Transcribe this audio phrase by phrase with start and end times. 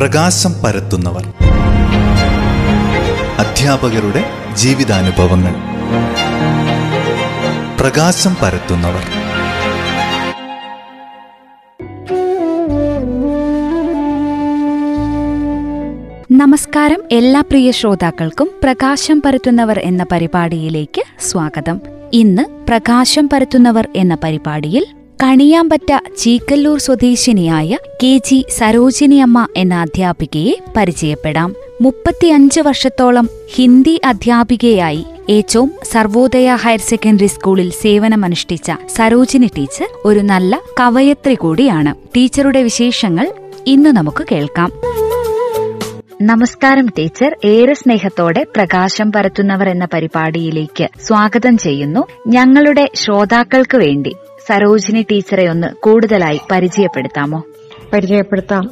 [0.00, 1.26] പ്രകാശം പരത്തുന്നവർ.
[3.38, 5.54] അധ്യാപകരുടെ ജീവിതാനുഭവങ്ങൾ.
[7.80, 9.00] പ്രകാശം പരത്തുന്നവർ.
[16.30, 21.80] നമസ്കാരം എല്ലാ പ്രിയ ശ്രോതാക്കൾക്കും പ്രകാശം പരത്തുന്നവർ എന്ന പരിപാടിയിലേക്ക് സ്വാഗതം.
[22.12, 24.86] ഇന്ന് പ്രകാശം പരത്തുന്നവർ എന്ന പരിപാടിയിൽ
[25.22, 31.54] കണിയാമ്പറ്റ ചീക്കല്ലൂർ സ്വദേശിനിയായ കെ ജി സരോജിനിയമ്മ എന്ന അധ്യാപികയെ പരിചയപ്പെടാം.
[31.80, 41.34] മുപ്പത്തിയഞ്ച് വർഷത്തോളം ഹിന്ദി അധ്യാപികയായി ഏറ്റവും സർവോദയ ഹയർ സെക്കൻഡറി സ്കൂളിൽ സേവനമനുഷ്ഠിച്ച സരോജിനി ടീച്ചർ ഒരു നല്ല കവയത്രി
[41.34, 41.94] കൂടിയാണ്.
[42.16, 43.32] ടീച്ചറുടെ വിശേഷങ്ങൾ
[43.66, 44.72] ഇന്ന് നമുക്ക് കേൾക്കാം.
[46.22, 47.36] നമസ്കാരം ടീച്ചർ.
[47.44, 52.06] ഏറെ സ്നേഹത്തോടെ പ്രകാശം പരത്തുന്നവർ എന്ന പരിപാടിയിലേക്ക് സ്വാഗതം ചെയ്യുന്നു.
[52.26, 54.12] ഞങ്ങളുടെ ശ്രോതാക്കൾക്ക് വേണ്ടി
[54.50, 57.42] സരോജിനി ടീച്ചറെ ഒന്ന് കൂടുതലായി പരിചയപ്പെടുത്താമോ?
[57.92, 58.70] പരിചയപ്പെടുത്താം.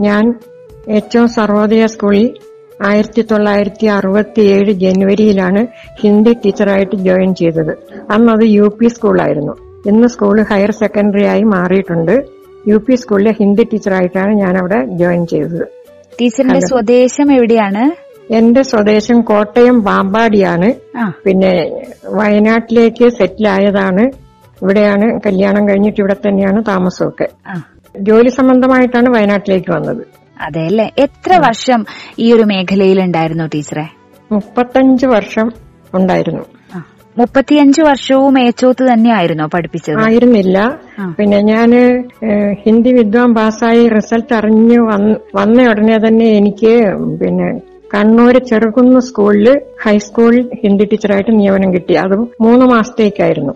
[0.00, 0.34] ഞാൻ
[0.88, 2.34] ഏറ്റവും സർവോദയ സ്കൂളിൽ
[2.82, 5.66] ആയിരത്തി തൊള്ളായിരത്തി അറുപത്തിയേഴ് ജനുവരിയിലാണ്
[6.00, 7.72] ഹിന്ദി ടീച്ചറായിട്ട് ജോയിൻ ചെയ്തത്.
[8.10, 9.52] അന്ന് അത് യു പി സ്കൂളായിരുന്നു.
[9.86, 12.24] ഇന്ന് സ്കൂൾ ഹയർ സെക്കൻഡറി ആയി മാറിയിട്ടുണ്ട്.
[12.68, 15.68] യു പി സ്കൂളിലെ ഹിന്ദി ടീച്ചറായിട്ടാണ് ഞാൻ അവിടെ ജോയിൻ ചെയ്തത്.
[16.20, 17.84] ടീച്ചറിന്റെ സ്വദേശം എവിടെയാണ്?
[18.32, 20.72] എന്റെ സ്വദേശം കോട്ടയം പാമ്പാടിയാണ്.
[21.24, 24.29] പിന്നെ വയനാട്ടിലേക്ക് സെറ്റിൽ ആയതാണ്
[24.62, 27.28] ഇവിടെയാണ് കല്യാണം കഴിഞ്ഞിട്ട് ഇവിടെ തന്നെയാണ് താമസമൊക്കെ.
[28.08, 30.02] ജോലി സംബന്ധമായിട്ടാണ് വയനാട്ടിലേക്ക് വന്നത്.
[30.46, 30.86] അതെ അല്ലേ?
[31.04, 31.80] എത്ര വർഷം
[32.24, 33.86] ഈ ഒരു മേഖലയിൽ ഉണ്ടായിരുന്നു ടീച്ചറെ?
[34.30, 35.46] മുപ്പത്തഞ്ച് വർഷം
[35.98, 36.44] ഉണ്ടായിരുന്നു.
[37.16, 39.98] മുപ്പത്തിയഞ്ച് വർഷവും ഏച്ചോത്ത് തന്നെയായിരുന്നോ പഠിപ്പിച്ചത്?
[40.04, 40.58] ആയിരുന്നില്ല.
[41.16, 41.70] പിന്നെ ഞാൻ
[42.64, 44.78] ഹിന്ദി വിദ്വാൻ പാസ്സായി റിസൾട്ട് അറിഞ്ഞു
[45.38, 46.72] വന്ന ഉടനെ തന്നെ എനിക്ക്
[47.22, 47.48] പിന്നെ
[47.94, 49.48] കണ്ണൂര് ചെറുകുന്ന് സ്കൂളിൽ
[49.84, 51.94] ഹൈസ്കൂളിൽ ഹിന്ദി ടീച്ചറായിട്ട് നിയമനം കിട്ടി.
[52.04, 53.54] അതും മൂന്ന് മാസത്തേക്കായിരുന്നു.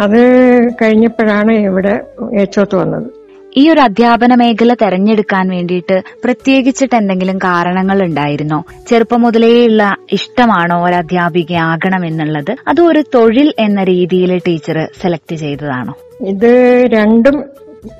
[0.00, 2.00] അത് കഴിഞ്ഞപ്പോഴാണ് ഇവിടെ
[2.40, 3.20] ഏച്ചോത്ത് വന്നത്.
[3.56, 8.64] ഈ ഒരു അധ്യാപന മേഖല തെരഞ്ഞെടുക്കാൻ വേണ്ടിയിട്ട് പ്രത്യേകിച്ചിട്ട് എന്തെങ്കിലും കാരണങ്ങൾ ഉണ്ടായിരുന്നോ?
[8.88, 12.56] ചെറുപ്പം മുതലേയുള്ള ഇഷ്ടമാണോ ഒരു അധ്യാപിക ആകണം എന്നുള്ളത്?
[12.68, 15.94] അതോ ഒരു തൊഴിൽ എന്ന രീതിയിൽ ടീച്ചർ സെലക്ട് ചെയ്തതാണോ?
[16.20, 17.44] ഇത് രണ്ടും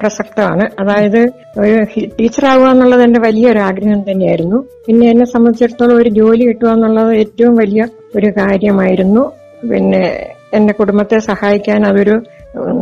[0.01, 0.71] പ്രസക്തമാണ്.
[0.79, 1.19] അതായത്
[1.59, 4.57] ഒരു ടീച്ചർ ടീച്ചറാവുക എന്നുള്ളത് എന്റെ വലിയൊരു ആഗ്രഹം തന്നെയായിരുന്നു.
[4.87, 7.87] പിന്നെ എന്നെ സംബന്ധിച്ചിടത്തോളം ഒരു ജോലി കിട്ടുക എന്നുള്ളത് ഏറ്റവും വലിയ
[8.17, 9.33] ഒരു കാര്യമായിരുന്നു.
[9.73, 12.23] പിന്നെ എന്റെ കുടുംബത്തെ സഹായിക്കാൻ അതൊരു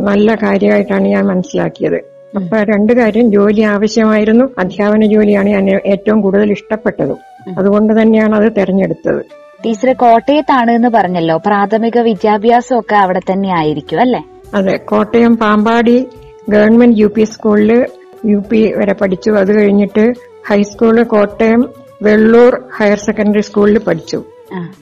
[0.03, 1.95] നല്ല കാര്യമായിട്ടാണ് ഞാൻ മനസ്സിലാക്കിയത്.
[2.35, 4.45] അപ്പൊ രണ്ട് കാര്യം ജോലി ആവശ്യമായിരുന്നു.
[4.57, 7.17] അധ്യാപന ജോലിയാണ് ഞാൻ ഏറ്റവും കൂടുതൽ ഇഷ്ടപ്പെട്ടതും.
[7.57, 9.21] അതുകൊണ്ട് തന്നെയാണ് അത് തെരഞ്ഞെടുത്തത്.
[9.65, 11.37] ടീച്ചർ കോട്ടയത്താണ് എന്ന് പറഞ്ഞല്ലോ.
[11.37, 14.21] പ്രാഥമിക വിദ്യാഭ്യാസം ഒക്കെ അവിടെ തന്നെ ആയിരിക്കും അല്ലെ?
[14.53, 16.07] അതെ Kottayam Pampady
[16.49, 17.85] government U P സ്കൂളിൽ
[18.25, 19.31] യു പി വരെ പഠിച്ചു.
[19.31, 20.13] അത് കഴിഞ്ഞിട്ട്
[20.47, 21.69] high school Kottayam
[22.01, 24.23] Velloor higher secondary സ്കൂളിൽ പഠിച്ചു.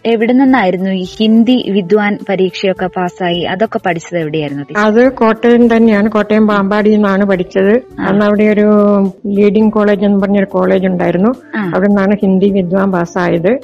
[0.06, 3.40] എവിടെ നിന്നായിരുന്നു ഈ ഹിന്ദി വിദ്വാൻ പരീക്ഷയൊക്കെ പാസ്സായി?
[3.40, 4.80] അതൊക്കെ പഠിച്ചത് എവിടെയായിരുന്നു?
[4.80, 6.12] അത് കോട്ടയം തന്നെയാണ്.
[6.12, 8.02] കോട്ടയം പാമ്പാടി നിന്നാണ് പഠിച്ചത്.
[8.02, 8.68] അന്ന് അവിടെ ഒരു
[9.28, 11.32] ലീഡിംഗ് കോളേജ് എന്ന് പറഞ്ഞൊരു കോളേജ് ഉണ്ടായിരുന്നു.
[11.58, 13.60] അവിടെ നിന്നാണ് ഹിന്ദി വിദ്വാൻ പാസ്സായത്.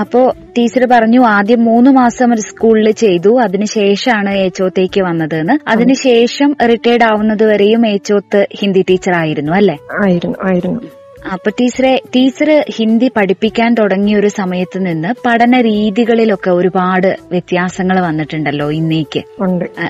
[0.00, 3.40] അപ്പോ ടീച്ചർ പറഞ്ഞു ആദ്യം മൂന്ന് മാസം ഒരു സ്കൂളിൽ ചെയ്തു.
[3.40, 5.58] അതിനുശേഷമാണ് ഏച്ചോത്തേക്ക് വന്നതെന്ന്.
[5.68, 9.74] അതിനുശേഷം റിട്ടയർഡ് ആവുന്നത് വരെയും ഏച്ചോത്ത് ഹിന്ദി ടീച്ചർ ആയിരുന്നു അല്ലെ?
[10.04, 11.01] ആയിരുന്നു ആയിരുന്നു.
[11.22, 19.18] അപ്പൊ ടീച്ചറെ ടീച്ചർ ഹിന്ദി പഠിപ്പിക്കാൻ തുടങ്ങിയ ഒരു സമയത്ത് നിന്ന് പഠന രീതികളിലൊക്കെ ഒരുപാട് വ്യത്യാസങ്ങൾ വന്നിട്ടുണ്ടല്ലോ ഇന്നേക്ക്.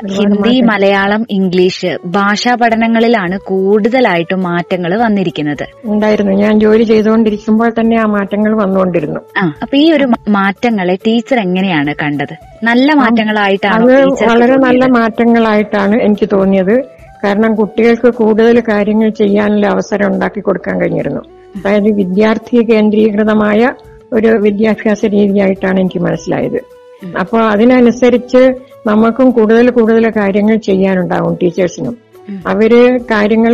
[0.06, 5.66] ഹിന്ദി മലയാളം ഇംഗ്ലീഷ് ഭാഷാ പഠനങ്ങളിലാണ് കൂടുതലായിട്ടും മാറ്റങ്ങൾ വന്നിരിക്കുന്നത്.
[5.84, 6.32] ഉണ്ടായിരുന്നു.
[6.32, 9.20] ഞാൻ ജോലി ചെയ്തുകൊണ്ടിരിക്കുമ്പോൾ തന്നെ ആ മാറ്റങ്ങൾ വന്നുകൊണ്ടിരുന്നു.
[9.38, 12.34] ആ അപ്പൊ ഈ ഒരു മാറ്റങ്ങളെ ടീച്ചർ എങ്ങനെയാണ് കണ്ടത്?
[12.64, 13.84] നല്ല മാറ്റങ്ങളായിട്ടാണ്
[14.22, 17.01] വളരെ നല്ല മാറ്റങ്ങളായിട്ടാണ് എനിക്ക് തോന്നിയത്.
[17.24, 21.22] കാരണം കുട്ടികൾക്ക് കൂടുതൽ കാര്യങ്ങൾ ചെയ്യാനുള്ള അവസരം ഉണ്ടാക്കി കൊടുക്കാൻ കഴിഞ്ഞിരുന്നു.
[21.56, 23.72] അതായത് വിദ്യാർത്ഥി കേന്ദ്രീകൃതമായ
[24.12, 26.60] ഒരു വിദ്യാഭ്യാസ രീതിയായിട്ടാണ് എനിക്ക് മനസ്സിലായത്.
[27.20, 28.42] അപ്പോൾ അതിനനുസരിച്ച്
[28.86, 31.96] നമുക്കും കൂടുതൽ കൂടുതൽ കാര്യങ്ങൾ ചെയ്യാനുണ്ടാവും ടീച്ചേഴ്സിനും.
[32.46, 32.72] അവർ
[33.10, 33.52] കാര്യങ്ങൾ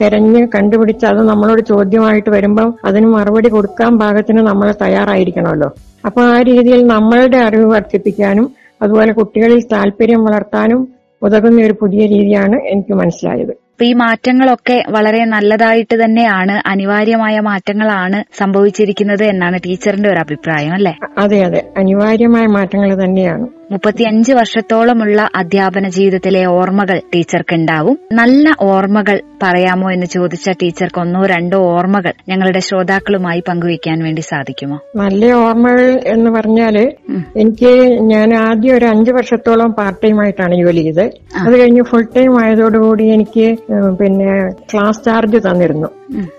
[0.00, 5.68] തെരഞ്ഞ് കണ്ടുപിടിച്ച് അത് നമ്മളോട് ചോദ്യമായിട്ട് വരുമ്പം അതിന് മറുപടി കൊടുക്കാൻ ഭാഗത്തിന് നമ്മൾ തയ്യാറായിരിക്കണമല്ലോ.
[6.06, 8.46] അപ്പൊ ആ രീതിയിൽ നമ്മളുടെ അറിവ് വർദ്ധിപ്പിക്കാനും
[8.82, 10.88] അതുപോലെ കുട്ടികളിൽ താല്പര്യം വളർത്താനും
[11.24, 13.52] ഉതകുന്ന ഒരു പുതിയ രീതിയാണ് എനിക്ക് മനസ്സിലായത്.
[13.74, 20.92] അപ്പൊ ഈ മാറ്റങ്ങളൊക്കെ വളരെ നല്ലതായിട്ട് തന്നെയാണ് അനിവാര്യമായ മാറ്റങ്ങളാണ് സംഭവിച്ചിരിക്കുന്നത് എന്നാണ് ടീച്ചറിന്റെ ഒരു അഭിപ്രായം അല്ലെ?
[21.18, 21.62] അതെ അതെ.
[21.76, 23.46] അനിവാര്യമായ മാറ്റങ്ങൾ തന്നെയാണ്.
[23.70, 31.58] മുപ്പത്തിയഞ്ച് വർഷത്തോളമുള്ള അധ്യാപന ജീവിതത്തിലെ ഓർമ്മകൾ ടീച്ചർക്ക് ഉണ്ടാവും നല്ല ഓർമ്മകൾ പറയാമോ എന്ന് ചോദിച്ച ടീച്ചർക്ക് ഒന്നോ രണ്ടോ
[31.76, 34.76] ഓർമ്മകൾ ഞങ്ങളുടെ ശ്രോതാക്കളുമായി പങ്കുവയ്ക്കാൻ വേണ്ടി സാധിക്കുമോ?
[34.96, 36.76] നല്ല ഓർമ്മകൾ എന്ന് പറഞ്ഞാൽ
[37.36, 37.72] എനിക്ക്
[38.02, 41.06] ഞാൻ ആദ്യം ഒരു അഞ്ചു വർഷത്തോളം പാർട്ട് ടൈം ആയിട്ടാണ് ജോലി ചെയ്തത്.
[41.36, 43.46] അത് കഴിഞ്ഞ് ഫുൾ ടൈം ആയതോടുകൂടി എനിക്ക്
[44.00, 44.30] പിന്നെ
[44.72, 45.90] ക്ലാസ് ചാർജ് തന്നിരുന്നു.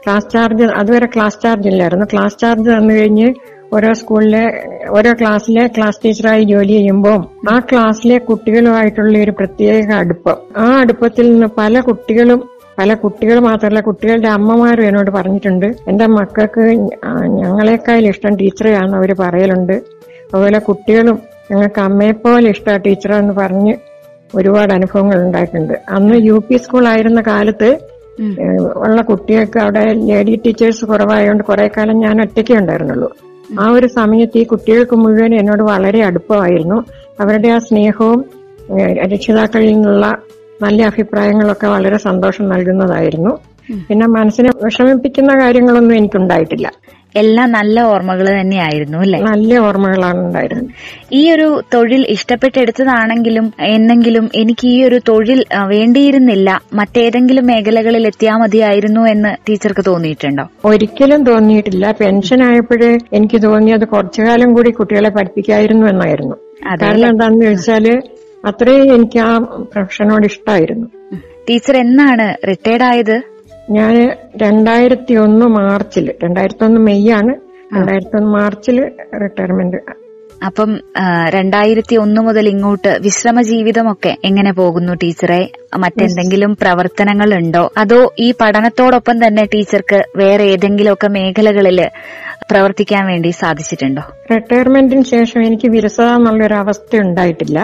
[0.05, 2.05] ക്ലാസ് ചാർജ് അതുവരെ ക്ലാസ് ചാർജ് ഇല്ലായിരുന്നു.
[2.13, 3.29] ക്ലാസ് ചാർജ് തന്നു കഴിഞ്ഞ്
[3.73, 4.43] ഓരോ സ്കൂളിലെ
[4.89, 10.37] ഓരോ ക്ലാസ്സിലെ ക്ലാസ് ടീച്ചറായി ജോലി ചെയ്യുമ്പോൾ ആ ക്ലാസ്സിലെ കുട്ടികളുമായിട്ടുള്ള ഒരു പ്രത്യേക അടുപ്പം.
[10.57, 16.61] ആ അടുപ്പത്തിൽ നിന്ന് പല കുട്ടികളും പല കുട്ടികൾ മാത്രമല്ല കുട്ടികളുടെ അമ്മമാരും എന്നോട് പറഞ്ഞിട്ടുണ്ട് എന്റെ മക്കൾക്ക്
[17.27, 19.73] ഞങ്ങളെക്കാൾ ഇഷ്ടം ടീച്ചറെയാണെന്ന് അവർ പറയലുണ്ട്.
[20.33, 21.19] അതുപോലെ കുട്ടികളും
[21.51, 23.75] ഞങ്ങൾക്ക് അമ്മയെപ്പോലെ ഇഷ്ടമാണ് ടീച്ചർ എന്ന് പറഞ്ഞ്
[24.35, 25.73] ഒരുപാട് അനുഭവങ്ങൾ ഉണ്ടായിട്ടുണ്ട്.
[25.89, 27.79] അന്ന് യു പി സ്കൂൾ ആയിരുന്ന കാലത്ത്
[28.75, 33.11] ഉള്ള കുട്ടികൾക്ക് അവിടെ ലേഡി ടീച്ചേഴ്സ് കുറവായതുകൊണ്ട് കുറെ കാലം ഞാൻ ഒറ്റയ്ക്കേ ഉണ്ടായിരുന്നുള്ളൂ.
[33.59, 36.85] ആ ഒരു സമയത്ത് ഈ കുട്ടികൾക്ക് മുഴുവൻ എന്നോട് വളരെ അടുപ്പമായിരുന്നു.
[37.19, 38.25] അവരുടെ ആ സ്നേഹവും
[39.13, 40.17] രക്ഷിതാക്കളിൽ നിന്നുള്ള
[40.61, 43.29] നല്ല അഭിപ്രായങ്ങളൊക്കെ വളരെ സന്തോഷം നൽകുന്നതായിരുന്നു.
[43.87, 46.71] പിന്നെ മനസ്സിനെ വിഷമിപ്പിക്കുന്ന കാര്യങ്ങളൊന്നും എനിക്കുണ്ടായിട്ടില്ല.
[47.15, 49.19] എല്ലാം നല്ല ഓർമ്മകൾ തന്നെയായിരുന്നു അല്ലെ?
[49.19, 50.69] നല്ല ഓർമ്മകളാണ് ഉണ്ടായിരുന്നത്.
[51.13, 56.61] ഈ ഒരു തൊഴിൽ ഇഷ്ടപ്പെട്ടെടുത്തതാണെങ്കിലും എന്നെങ്കിലും എനിക്ക് ഈ ഒരു തൊഴിൽ വേണ്ടിയിരുന്നില്ല.
[56.73, 60.45] മറ്റേതെങ്കിലും മേഖലകളിൽ എത്തിയാൽ മതിയായിരുന്നു എന്ന് ടീച്ചർക്ക് തോന്നിയിട്ടുണ്ടോ?
[60.65, 61.91] ഒരിക്കലും തോന്നിയിട്ടില്ല.
[61.91, 66.35] പെൻഷൻ ആയപ്പോഴേ എനിക്ക് തോന്നിയത് കുറച്ചു കാലം കൂടി കുട്ടികളെ പഠിപ്പിക്കായിരുന്നു എന്നായിരുന്നു.
[66.81, 67.87] കാരണം എന്താണെന്ന് ചോദിച്ചാൽ
[68.43, 69.31] അത്രയും എനിക്ക് ആ
[69.73, 70.87] പ്രൊഫഷനോട് ഇഷ്ടമായിരുന്നു
[71.49, 73.15] ടീച്ചർ എന്നാണ് റിട്ടയർഡ് ആയത്?
[73.69, 73.93] ഞാൻ
[74.37, 77.33] രണ്ടായിരത്തി ഒന്ന് മാർച്ചിൽ രണ്ടായിരത്തി ഒന്ന് മെയ് ആണ്
[77.77, 78.77] രണ്ടായിരത്തി ഒന്ന് മാർച്ചിൽ
[79.23, 79.79] റിട്ടയർമെന്റ്
[80.45, 80.79] അപ്പം
[81.29, 85.39] രണ്ടായിരത്തി ഒന്ന് മുതൽ ഇങ്ങോട്ട് വിശ്രമ ജീവിതമൊക്കെ എങ്ങനെ പോകുന്നു ടീച്ചറെ?
[85.77, 91.79] മറ്റെന്തെങ്കിലും പ്രവർത്തനങ്ങൾ ഉണ്ടോ അതോ ഈ പഠനത്തോടൊപ്പം തന്നെ ടീച്ചർക്ക് വേറെ ഏതെങ്കിലുമൊക്കെ മേഖലകളിൽ
[92.49, 94.01] പ്രവർത്തിക്കാൻ വേണ്ടി സാധിച്ചിട്ടുണ്ടോ?
[94.35, 97.59] റിട്ടയർമെന്റിന് ശേഷം എനിക്ക് വിരസത എന്നുള്ളൊരു അവസ്ഥ ഉണ്ടായിട്ടില്ല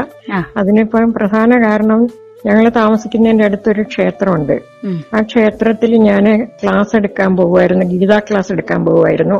[0.57, 2.01] അതിനിപ്പം പ്രധാന കാരണം
[2.45, 4.55] ഞങ്ങൾ താമസിക്കുന്നതിന്റെ അടുത്തൊരു ക്ഷേത്രമുണ്ട്.
[5.15, 6.25] ആ ക്ഷേത്രത്തിൽ ഞാൻ
[6.61, 9.37] ക്ലാസ് എടുക്കാൻ പോകുമായിരുന്നു ഗീതാ ക്ലാസ് എടുക്കാൻ പോകുമായിരുന്നു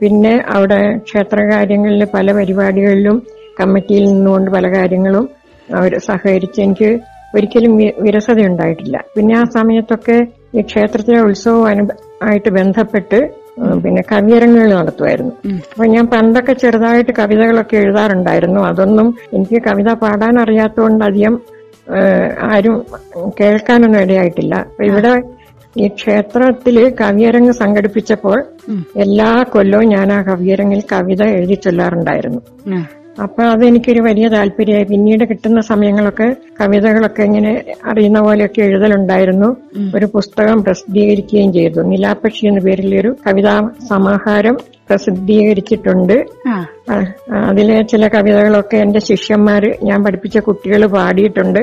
[0.00, 3.18] പിന്നെ അവിടെ ക്ഷേത്രകാര്യങ്ങളിൽ പല പരിപാടികളിലും
[3.60, 5.26] കമ്മിറ്റിയിൽ നിന്നുകൊണ്ട് പല കാര്യങ്ങളും
[5.68, 6.88] അവർ സഹകരിച്ച് എനിക്ക്
[7.36, 7.72] ഒരിക്കലും
[8.04, 8.96] വിരസത ഉണ്ടായിട്ടില്ല.
[9.14, 10.16] പിന്നെ ആ സമയത്തൊക്കെ
[10.56, 11.62] ഈ ക്ഷേത്രത്തിലെ ഉത്സവം
[12.28, 13.18] ആയിട്ട് ബന്ധപ്പെട്ട്
[13.82, 15.32] പിന്നെ കവിയരങ്ങുകൾ നടത്തുമായിരുന്നു.
[15.72, 18.60] അപ്പൊ ഞാൻ പണ്ടൊക്കെ ചെറുതായിട്ട് കവിതകളൊക്കെ എഴുതാറുണ്ടായിരുന്നു.
[18.70, 21.34] അതൊന്നും എനിക്ക് കവിത പാടാൻ അറിയാത്തതുകൊണ്ട് അധികം
[22.42, 22.84] ആരും
[23.40, 24.54] കേൾക്കാനൊന്നും ഇടയായിട്ടില്ല.
[24.54, 25.22] അപ്പൊ ഇവിടെ
[25.78, 28.44] ഈ ക്ഷേത്രത്തിൽ കവിയരങ്ങ് സംഘടിപ്പിച്ചപ്പോൾ
[28.96, 32.40] എല്ലാ കൊല്ലവും ഞാൻ ആ കവിയരങ്ങിൽ കവിത എഴുതി ചൊല്ലാറുണ്ടായിരുന്നു.
[33.22, 34.84] അപ്പൊ അതെനിക്കൊരു വലിയ താല്പര്യമായി.
[34.84, 39.56] പിന്നീട് കിട്ടുന്ന സമയങ്ങളൊക്കെ കവിതകളൊക്കെ ഇങ്ങനെ അറിയുന്ന പോലെയൊക്കെ എഴുതലുണ്ടായിരുന്നു.
[39.96, 41.80] ഒരു പുസ്തകം പ്രസിദ്ധീകരിക്കുകയും ചെയ്തു.
[41.80, 44.56] നിലാപക്ഷി എന്ന പേരിൽ ഒരു കവിതാ സമാഹാരം
[44.90, 46.12] പ്രസിദ്ധീകരിച്ചിട്ടുണ്ട്.
[47.34, 51.60] അതിലെ ചില കവിതകളൊക്കെ എന്റെ ശിഷ്യന്മാര് ഞാൻ പഠിപ്പിച്ച കുട്ടികൾ പാടിയിട്ടുണ്ട്.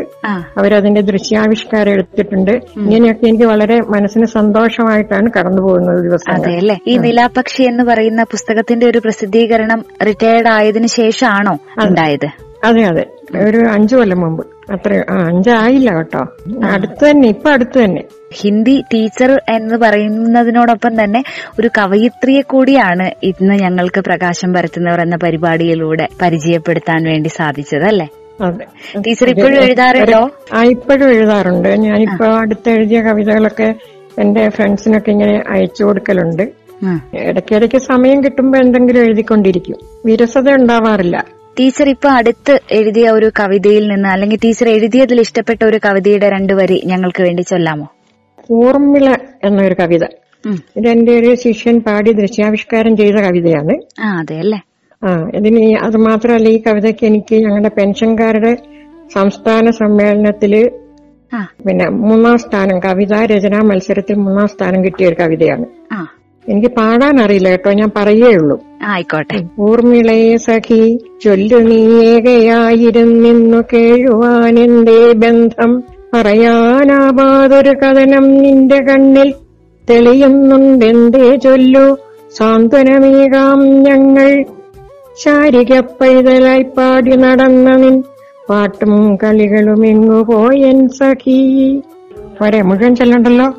[0.58, 2.52] അവരതിന്റെ ദൃശ്യാവിഷ്കാരം എടുത്തിട്ടുണ്ട്.
[2.52, 6.78] ഇങ്ങനെയൊക്കെ എനിക്ക് വളരെ മനസ്സിന് സന്തോഷമായിട്ടാണ് കടന്നു പോകുന്നത് ദിവസം അതെ അല്ലെ?
[6.88, 12.30] ഈ നിലാപക്ഷി എന്ന് പറയുന്ന പുസ്തകത്തിന്റെ ഒരു പ്രസിദ്ധീകരണം റിട്ടയർഡ് ആയതിനു ശേഷമാണോ ഉണ്ടായത്?
[12.64, 13.06] അതെ അതെ.
[13.48, 14.44] ഒരു അഞ്ചു കൊല്ലം മുമ്പ്.
[14.72, 16.22] അത്ര ആ അഞ്ചായില്ല കേട്ടോ.
[16.64, 18.04] അടുത്ത് തന്നെ ഇപ്പൊ അടുത്ത് തന്നെ.
[18.34, 21.24] ഹിന്ദി ടീച്ചർ എന്ന് പറയുന്നതിനോടൊപ്പം തന്നെ
[21.60, 28.08] ഒരു കവയിത്രിയെ കൂടിയാണ് ഇന്ന് ഞങ്ങൾക്ക് പ്രകാശം പരത്തുന്നവർ എന്ന പരിപാടിയിലൂടെ പരിചയപ്പെടുത്താൻ വേണ്ടി സാധിച്ചത് അല്ലെ?
[29.08, 30.22] ടീച്ചർ ഇപ്പോഴും എഴുതാറുണ്ടോ?
[30.54, 31.70] ആ ഇപ്പോഴും എഴുതാറുണ്ട്.
[31.70, 33.68] ഞാനിപ്പോ അടുത്ത് എഴുതിയ കവിതകളൊക്കെ
[34.20, 36.44] എന്റെ ഫ്രണ്ട്സിനൊക്കെ ഇങ്ങനെ അയച്ചു കൊടുക്കലുണ്ട്.
[37.14, 39.78] ഇടയ്ക്കിടയ്ക്ക് സമയം കിട്ടുമ്പോ എന്തെങ്കിലും എഴുതിക്കൊണ്ടിരിക്കും.
[40.06, 41.18] വിരസത ഉണ്ടാവാറില്ല.
[41.62, 46.82] ടീച്ചർ ഇപ്പൊ അടുത്ത് എഴുതിയ ഒരു കവിതയിൽ നിന്ന് അല്ലെങ്കിൽ ടീച്ചർ എഴുതിയതിൽ ഇഷ്ടപ്പെട്ട ഒരു കവിതയുടെ രണ്ടു വരി
[46.86, 47.88] ഞങ്ങൾക്ക് വേണ്ടി ചൊല്ലാമോ?
[48.50, 49.08] ഊർമിള
[49.44, 50.04] എന്നൊരു കവിത.
[50.44, 53.74] ഇത് ഇതെന്റെ ഒരു ശിഷ്യൻ പാടി ദൃശ്യാവിഷ്കാരം ചെയ്ത കവിതയാണ്.
[54.00, 54.60] ആ അതെ അല്ലേ?
[55.02, 58.54] ആ ഇതിന് അത് മാത്രമല്ല ഈ കവിതയ്ക്ക് എനിക്ക് ഞങ്ങളുടെ പെൻഷൻകാരുടെ
[59.14, 60.54] സംസ്ഥാന സമ്മേളനത്തിൽ
[61.68, 65.66] പിന്നെ മൂന്നാം സ്ഥാനം കവിതാ രചനാ മത്സരത്തിൽ മൂന്നാം സ്ഥാനം കിട്ടിയ ഒരു കവിതയാണ്.
[66.48, 68.62] എനിക്ക് പാടാൻ അറിയില്ല കേട്ടോ ഞാൻ പറയേ ഉള്ളൂ.
[68.86, 69.40] ആയിക്കോട്ടെ.
[69.60, 71.58] ഊർമിളയെ സഖി ചൊല്ലു
[73.74, 75.84] കേഴുവാൻ എന്റെ ബന്ധം?
[76.14, 79.34] പറയാനാവാതൊരു കഥനം നിന്റെ കണ്ണിൽ
[79.90, 81.98] തെളിയുന്നുണ്ടെന്തേ ചൊല്ലു?
[82.38, 84.46] സാന്ത്വനമേകാം ഞങ്ങൾ
[85.18, 88.04] ശാരിക പൈതലായി പാടി നടന്ന നിൻ
[88.50, 91.40] പാട്ടും കളികളും എങ്ങു പോയൻ സഖി?
[92.42, 93.54] വരെ മുഴുവൻ ചെല്ലണ്ടല്ലോ?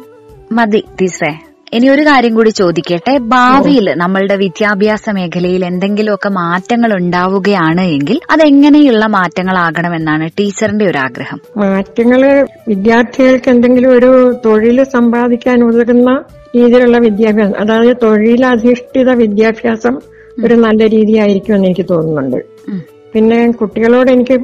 [0.53, 3.19] മതി ടീച്ചറെ ഇനി ഒരു കാര്യം കൂടി ചോദിക്കട്ടെ?
[3.19, 11.41] ഭാവിയിൽ നമ്മളുടെ വിദ്യാഭ്യാസ മേഖലയിൽ എന്തെങ്കിലുമൊക്കെ മാറ്റങ്ങൾ ഉണ്ടാവുകയാണ് എങ്കിൽ അതെങ്ങനെയുള്ള മാറ്റങ്ങളാകണമെന്നാണ് ടീച്ചറിന്റെ ഒരു ആഗ്രഹം.
[11.59, 12.23] മാറ്റങ്ങൾ
[12.69, 16.25] വിദ്യാർത്ഥികൾക്ക് എന്തെങ്കിലും ഒരു തൊഴിൽ സമ്പാദിക്കാൻ ഉതകുന്ന
[16.57, 19.95] രീതിയിലുള്ള വിദ്യാഭ്യാസം അതായത് തൊഴിലധിഷ്ഠിത വിദ്യാഭ്യാസം
[20.45, 22.37] ഒരു നല്ല രീതിയായിരിക്കും എന്ന് എനിക്ക് തോന്നുന്നുണ്ട്.
[23.15, 24.39] പിന്നെ കുട്ടികളോട് എനിക്ക്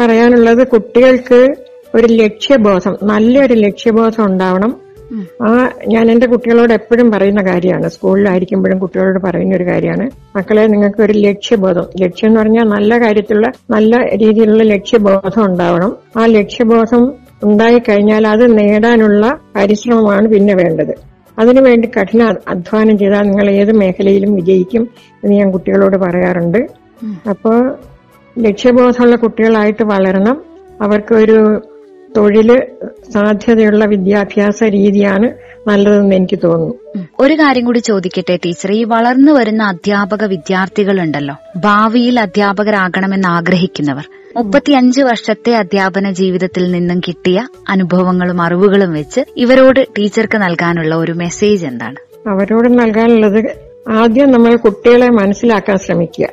[0.00, 1.40] പറയാനുള്ളത് കുട്ടികൾക്ക്
[1.94, 4.87] ഒരു ലക്ഷ്യബോധം നല്ലൊരു ലക്ഷ്യബോധം ഉണ്ടാവണം.
[5.42, 7.88] ആ ഞാൻ എന്റെ കുട്ടികളോട് എപ്പോഴും പറയുന്ന കാര്യമാണ്.
[7.88, 10.10] സ്കൂളിലായിരിക്കുമ്പോഴും കുട്ടികളോട് പറയുന്ന ഒരു കാര്യമാണ്.
[10.36, 11.84] മക്കളെ നിങ്ങൾക്ക് ഒരു ലക്ഷ്യബോധം.
[12.00, 15.96] ലക്ഷ്യം എന്ന് പറഞ്ഞാൽ നല്ല കാര്യത്തിലുള്ള നല്ല രീതിയിലുള്ള ലക്ഷ്യബോധം ഉണ്ടാവണം.
[16.16, 17.12] ആ ലക്ഷ്യബോധം
[17.44, 20.94] ഉണ്ടായി കഴിഞ്ഞാൽ അത് നേടാനുള്ള പരിശ്രമമാണ് പിന്നെ വേണ്ടത്.
[21.38, 24.88] അതിനുവേണ്ടി കഠിന അധ്വാനം ചെയ്താൽ നിങ്ങൾ ഏത് മേഖലയിലും വിജയിക്കും
[25.24, 26.58] എന്ന് ഞാൻ കുട്ടികളോട് പറയാറുണ്ട്.
[27.30, 27.76] അപ്പോൾ
[28.38, 30.42] ലക്ഷ്യബോധമുള്ള കുട്ടികളായിട്ട് വളരണം.
[30.80, 31.60] അവർക്ക് ഒരു
[32.18, 32.66] തൊഴിൽ
[33.12, 35.32] സാധ്യതയുള്ള വിദ്യാഭ്യാസ രീതിയാണ്
[35.68, 37.06] നല്ലതെന്ന് എനിക്ക് തോന്നുന്നു.
[37.18, 41.34] ഒരു കാര്യം കൂടി ചോദിക്കട്ടെ ടീച്ചർ ഈ വളർന്നു വരുന്ന അധ്യാപക വിദ്യാർത്ഥികളുണ്ടല്ലോ.
[41.56, 44.08] ഭാവിയിൽ അധ്യാപകരാകണമെന്ന് ആഗ്രഹിക്കുന്നവർ.
[44.36, 51.96] മുപ്പത്തിയഞ്ച് വർഷത്തെ അധ്യാപന ജീവിതത്തിൽ നിന്നും കിട്ടിയ അനുഭവങ്ങളും അറിവുകളും വെച്ച് ഇവരോട് ടീച്ചർക്ക് നൽകാനുള്ള ഒരു മെസ്സേജ് എന്താണ്?
[52.28, 56.26] അവരോട് നൽകാനുള്ളത് ആദ്യം നമ്മൾ കുട്ടികളെ മനസ്സിലാക്കാൻ ശ്രമിക്കുക.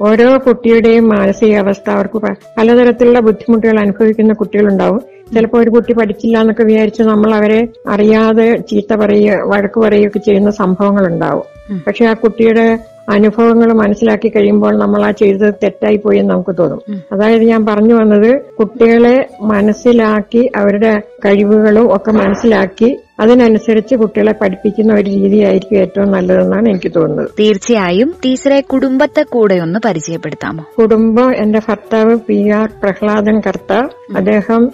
[0.00, 2.18] ഓരോ കുട്ടിയുടെയും മാനസികാവസ്ഥ അവർക്ക്
[2.58, 5.13] പലതരത്തിലുള്ള ബുദ്ധിമുട്ടുകൾ അനുഭവിക്കുന്ന കുട്ടികളുണ്ടാവും.
[5.26, 11.06] ചിലപ്പോൾ ഒരു കുട്ടി പഠിച്ചില്ല എന്നൊക്കെ വിചാരിച്ച് നമ്മൾ അവരെ അറിയാതെ ചീത്ത പറയുക വഴക്ക് പറയുകയൊക്കെ ചെയ്യുന്ന സംഭവങ്ങൾ
[11.06, 11.46] ഉണ്ടാവും
[11.86, 12.66] പക്ഷെ ആ കുട്ടിയുടെ
[13.08, 16.80] അനുഭവങ്ങൾ മനസ്സിലാക്കി കഴിയുമ്പോൾ നമ്മൾ ആ ചെയ്തത് തെറ്റായി പോയി എന്ന് നമുക്ക് തോന്നും.
[17.12, 19.16] അതായത് ഞാൻ പറഞ്ഞു വന്നത് കുട്ടികളെ
[19.54, 20.92] മനസ്സിലാക്കി അവരുടെ
[21.24, 22.88] കഴിവുകളും ഒക്കെ മനസ്സിലാക്കി
[23.20, 27.28] അതിനനുസരിച്ച് കുട്ടികളെ പഠിപ്പിക്കുന്ന ഒരു രീതിയായിരിക്കും ഏറ്റവും നല്ലതെന്നാണ് എനിക്ക് തോന്നുന്നത്.
[27.40, 30.64] തീർച്ചയായും ടീച്ചറെ കുടുംബത്തെ കൂടെ ഒന്ന് പരിചയപ്പെടുത്താമോ?
[30.78, 33.72] കുടുംബം എന്റെ ഭർത്താവ് പി ആർ പ്രഹ്ലാദൻ കർത്ത.
[34.16, 34.72] അദ്ദേഹം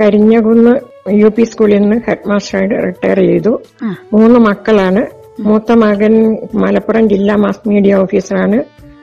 [0.00, 0.74] കരിഞ്ഞകുന്ന്
[1.10, 3.62] യു പി സ്കൂളിൽ നിന്ന് ഹെഡ് മാസ്റ്ററായിട്ട് റിട്ടയർ ചെയ്തു.
[4.12, 5.02] മൂന്ന് മക്കളാണ്.
[5.40, 6.14] മൂത്ത മകൻ
[6.54, 8.58] മലപ്പുറം ജില്ലാ മാസ് മീഡിയ ഓഫീസറാണ്.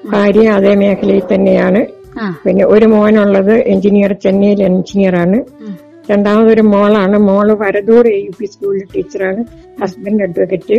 [0.09, 1.85] ഭാര്യ അതേ മേഖലയിൽ തന്നെയാണ്.
[2.45, 5.39] പിന്നെ ഒരു മോനുള്ളത് എഞ്ചിനീയർ ചെന്നൈയിൽ എഞ്ചിനീയറാണ്.
[6.11, 7.17] രണ്ടാമതൊരു മോളാണ്.
[7.29, 9.41] മോൾ വരദൂർ എ യു പി സ്കൂളിൽ ടീച്ചറാണ്.
[9.81, 10.77] Husband advocate.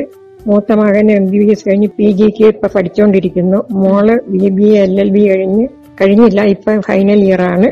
[0.48, 4.82] മൂത്ത മകൻ എം ബി ബി എസ് കഴിഞ്ഞ് പി ജിക്ക് ഇപ്പൊ പഠിച്ചുകൊണ്ടിരിക്കുന്നു മോൾ B B A
[4.86, 5.64] L L B കഴിഞ്ഞ്
[6.00, 7.68] കഴിഞ്ഞില്ല ഇപ്പൊ ഫൈനൽ ഇയർ ആണ്.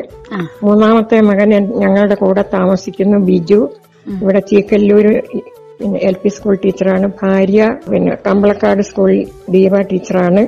[0.67, 1.51] മൂന്നാമത്തെ മകൻ
[1.83, 3.61] ഞങ്ങളുടെ കൂടെ താമസിക്കുന്നു ബിജു.
[4.23, 5.15] ഇവിടെ ചീക്കല്ലൂര്
[5.79, 7.07] പിന്നെ എൽ പി സ്കൂൾ ടീച്ചറാണ്.
[7.23, 9.23] ഭാര്യ പിന്നെ കമ്പളക്കാട് സ്കൂളിൽ
[9.55, 10.43] ദീപ ടീച്ചറാണ്.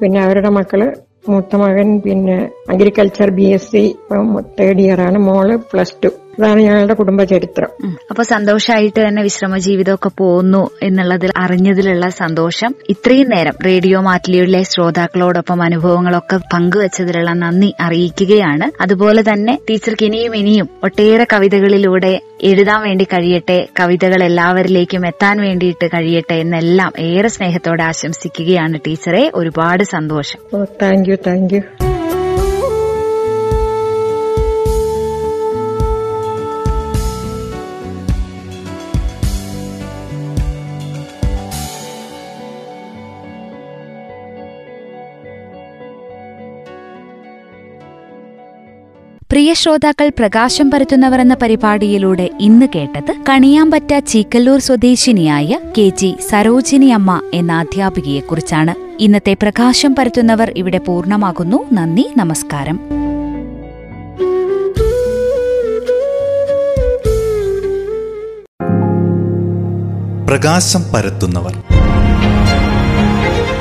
[0.00, 0.80] പിന്നെ അവരുടെ മക്കൾ
[1.28, 2.36] മൂത്ത മകൻ പിന്നെ
[2.72, 3.84] agriculture B S C
[4.58, 5.18] third year ആണ്.
[5.28, 6.10] മോൾ പ്ലസ് ടു.
[6.40, 7.70] ഇതാണ് ഞങ്ങളുടെ കുടുംബ ചരിത്രം.
[8.10, 12.74] അപ്പൊ സന്തോഷമായിട്ട് തന്നെ വിശ്രമ ജീവിതമൊക്കെ പോകുന്നു എന്നുള്ളതിൽ അറിഞ്ഞതിലുള്ള സന്തോഷം.
[12.88, 18.82] ഇത്രയും നേരം റേഡിയോ മാറ്റിലിയുടെ ശ്രോതാക്കളോടൊപ്പം അനുഭവങ്ങളൊക്കെ പങ്കുവച്ചതിലുള്ള നന്ദി അറിയിക്കുകയാണ്.
[18.82, 26.34] അതുപോലെ തന്നെ ടീച്ചർക്ക് ഇനിയും ഇനിയും ഒട്ടേറെ കവിതകളിലൂടെ എഴുതാൻ വേണ്ടി കഴിയട്ടെ കവിതകൾ എല്ലാവരിലേക്കും എത്താൻ വേണ്ടിയിട്ട് കഴിയട്ടെ
[26.34, 29.30] എന്നെല്ലാം ഏറെ സ്നേഹത്തോടെ ആശംസിക്കുകയാണ് ടീച്ചറെ.
[29.34, 30.66] ഒരുപാട് സന്തോഷം.
[30.82, 31.60] താങ്ക് യു താങ്ക് യു
[49.50, 57.30] പ്രിയ ശ്രോതാക്കൾ പ്രകാശം പരത്തുന്നവർ എന്ന പരിപാടിയിലൂടെ ഇന്ന് കേട്ടത് കണിയാമ്പറ്റ ചീക്കല്ലൂർ സ്വദേശിനിയായ കെ ജി സരോജിനി അമ്മ
[57.34, 59.02] എന്ന അധ്യാപികയെക്കുറിച്ചാണ്.
[59.02, 61.66] ഇന്നത്തെ പ്രകാശം പരത്തുന്നവർ ഇവിടെ പൂർണമാകുന്നു.
[61.72, 62.76] നന്ദി നമസ്കാരം.
[70.26, 71.56] പ്രകാശം പരത്തുന്നവർ.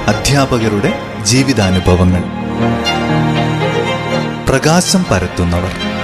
[0.08, 0.94] അധ്യാപകരുടെ
[1.24, 2.24] ജീവിതാനുഭവങ്ങൾ.
[4.50, 5.99] പ്രകാശം പരത്തുന്നവർ.